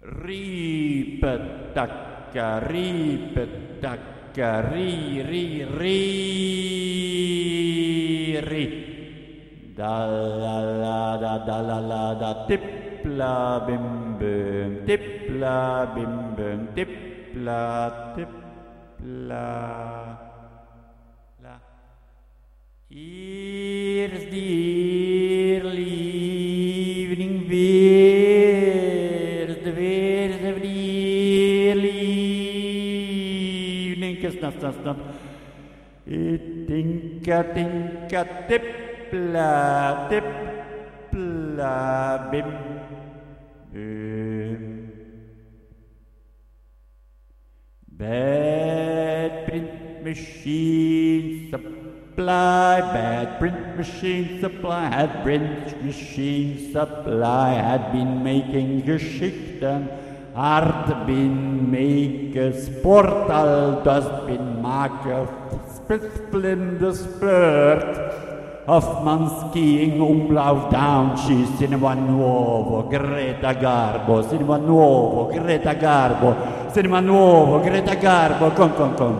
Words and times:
Ripetaka, 0.00 1.84
ripetaka, 2.72 4.72
ri, 4.72 5.20
ri, 5.20 5.60
ri, 5.76 6.00
ri. 8.40 8.64
Da 9.76 10.08
la 10.08 10.64
la 10.64 11.20
da 11.20 11.44
da 11.44 11.60
la 11.60 11.84
la 11.84 12.16
da 12.16 12.48
tip 12.48 12.64
la 13.04 13.60
bim 13.66 14.16
bim 14.16 14.86
tip 14.86 15.02
la 15.36 15.84
bim 15.92 16.32
bim 16.34 16.68
tip 16.74 16.88
la 17.36 17.90
tip 18.16 18.32
la 19.28 20.16
la. 21.44 21.60
Here's 22.88 24.24
the 24.32 24.99
early 31.70 31.90
evening. 33.90 34.16
Snap, 34.20 34.54
snap, 34.58 34.74
snap. 34.82 34.98
Tinka, 36.06 37.38
tinka, 37.54 38.22
tipla, 38.48 40.08
tipla, 40.10 41.74
bim, 42.30 42.50
bim. 43.72 44.62
Bad 48.00 49.32
print 49.46 49.70
machine 50.02 51.50
supply, 51.50 52.80
bad 52.80 53.38
print 53.38 53.76
machine 53.76 54.40
supply, 54.40 54.88
had 54.88 55.22
print 55.22 55.84
machine 55.84 56.72
supply, 56.72 57.52
had 57.52 57.92
been 57.92 58.24
making 58.24 58.82
Geschichten, 58.86 59.88
hard 60.34 61.06
been 61.06 61.70
make 61.70 62.34
sport, 62.54 63.30
all 63.30 63.82
das 63.82 64.06
bin 64.26 64.62
maken, 64.62 65.28
splendid 65.74 66.94
spurt. 66.94 68.28
Hoffman 68.66 69.50
skiing 69.50 69.98
umlauf 69.98 70.70
down, 70.70 71.16
she's 71.16 71.48
cinema 71.58 71.94
nuovo, 71.94 72.88
Greta 72.88 73.52
Garbo, 73.54 74.22
cinema 74.22 74.58
nuovo, 74.58 75.26
Greta 75.32 75.74
Garbo, 75.74 76.36
cinema 76.72 77.00
nuovo, 77.00 77.58
Greta 77.60 77.96
Garbo, 77.96 78.50
come 78.54 78.74
come 78.74 78.94
con. 78.94 79.16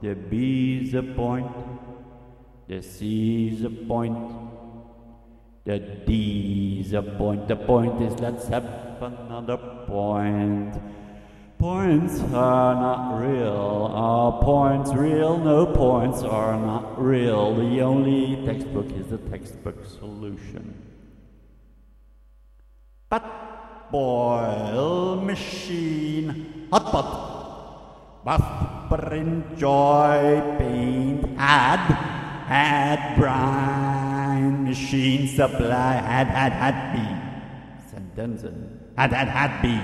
The 0.00 0.14
B's 0.14 0.94
a 0.94 1.02
point, 1.02 1.50
the 2.68 2.80
C's 2.80 3.64
a 3.64 3.70
point, 3.70 4.16
the 5.68 5.78
D's 5.78 6.94
a 6.94 7.02
point. 7.02 7.46
The 7.46 7.56
point 7.56 8.00
is 8.00 8.18
let's 8.20 8.48
have 8.48 8.64
another 9.02 9.58
point. 9.84 10.80
Points 11.58 12.20
are 12.32 12.74
not 12.74 13.20
real. 13.20 13.90
Are 13.92 14.40
points 14.40 14.94
real? 14.94 15.36
No 15.36 15.66
points 15.66 16.22
are 16.22 16.56
not 16.56 16.96
real. 16.96 17.54
The 17.54 17.82
only 17.82 18.40
textbook 18.46 18.90
is 18.92 19.08
the 19.08 19.18
textbook 19.28 19.84
solution. 19.84 20.72
But 23.10 23.90
boil 23.92 25.20
machine, 25.20 26.68
hot 26.72 26.86
pot, 26.86 28.24
buff, 28.24 28.88
print, 28.88 29.58
joy, 29.58 30.40
paint, 30.56 31.38
had, 31.38 31.84
had, 32.48 33.16
brine, 33.18 34.07
machine, 34.38 35.28
supply, 35.28 35.94
had, 35.94 36.26
had, 36.26 36.52
had, 36.52 36.92
be, 36.92 37.06
sentenzen, 37.90 38.78
had, 38.96 39.12
had, 39.12 39.28
had, 39.28 39.62
be, 39.62 39.78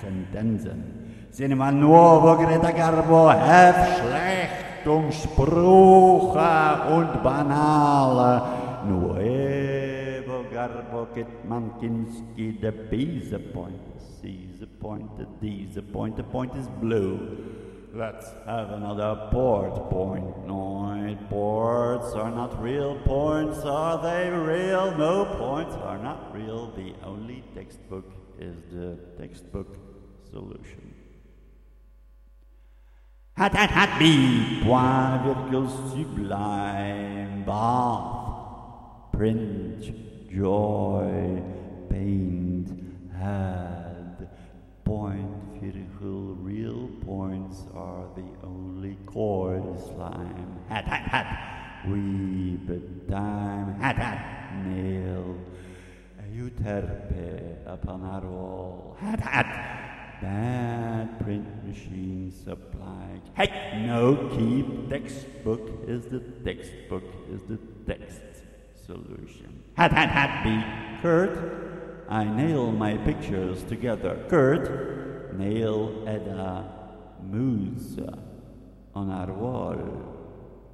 sentenzen. 0.00 0.98
Cinema 1.30 1.70
Nuovo, 1.70 2.36
Greta 2.36 2.72
Garbo, 2.72 3.30
Hefschlechtung, 3.30 5.12
Spruche 5.12 6.86
und 6.90 7.22
banale. 7.22 8.42
Nuevo 8.86 10.44
Garbo, 10.50 11.06
Kitmankinski, 11.14 12.60
the 12.60 12.72
B's 12.72 13.32
a 13.32 13.38
point, 13.38 13.78
the 13.94 14.00
C's 14.20 14.62
a 14.62 14.66
point, 14.66 15.16
the 15.18 15.26
D's 15.40 15.78
point, 15.92 16.16
the 16.16 16.24
point 16.24 16.54
is 16.56 16.66
blue. 16.80 17.20
Let's 17.92 18.30
have 18.46 18.70
another 18.70 19.28
port 19.30 19.90
point. 19.90 20.46
No, 20.46 20.68
ports 21.30 22.12
are 22.14 22.30
not 22.30 22.62
real 22.62 22.96
points. 23.04 23.58
Are 23.60 24.00
they 24.02 24.30
real? 24.30 24.96
No, 24.96 25.24
points 25.24 25.74
are 25.76 25.98
not 25.98 26.34
real. 26.34 26.70
The 26.72 26.94
only 27.04 27.42
textbook 27.54 28.04
is 28.38 28.56
the 28.72 28.98
textbook 29.18 29.76
solution. 30.30 30.94
Hat, 33.36 33.54
hat, 33.54 33.70
hat, 33.70 33.98
be, 33.98 34.60
point, 34.64 35.22
virgule, 35.22 35.68
sublime, 35.90 37.44
bath, 37.44 39.12
print, 39.12 40.30
joy, 40.30 41.42
paint, 41.88 42.68
had, 43.16 44.28
point, 44.84 45.37
real 46.00 46.88
points 47.04 47.64
are 47.74 48.06
the 48.14 48.24
only 48.46 48.96
chord 49.06 49.62
slime. 49.80 50.58
Hat, 50.68 50.84
hat, 50.84 51.02
hat, 51.02 51.86
weep, 51.88 52.68
time, 53.08 53.74
hat, 53.80 53.96
hat, 53.96 54.64
nail, 54.64 55.36
euterpe 56.32 57.66
upon 57.66 58.04
our 58.04 58.26
wall. 58.26 58.96
Hat, 59.00 59.20
hat, 59.20 59.78
Bad 60.20 61.20
print 61.20 61.46
machine 61.64 62.32
supplied. 62.44 63.22
Heck 63.34 63.52
no, 63.76 64.28
keep 64.36 64.90
textbook 64.90 65.84
is 65.86 66.06
the 66.06 66.18
textbook 66.44 67.04
is 67.30 67.42
the 67.42 67.56
text 67.86 68.20
solution. 68.84 69.62
Hat 69.76 69.92
hat 69.92 70.08
hat 70.08 70.42
be 70.42 71.02
Kurt. 71.02 72.06
I 72.08 72.24
nail 72.24 72.72
my 72.72 72.96
pictures 72.96 73.62
together. 73.64 74.18
Kurt, 74.28 74.97
nail 75.36 76.04
Edda 76.06 76.64
moose 77.22 77.98
on 78.94 79.10
our 79.10 79.32
wall. 79.32 79.78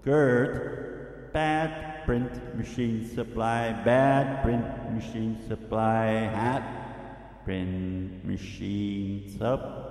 Kurt, 0.04 1.32
bad 1.32 2.04
print 2.04 2.56
machine 2.56 3.08
supply, 3.14 3.72
bad 3.84 4.42
print 4.42 4.92
machine 4.92 5.38
supply, 5.48 6.06
hat 6.06 7.44
print 7.44 8.24
machine 8.24 9.30
supply. 9.38 9.84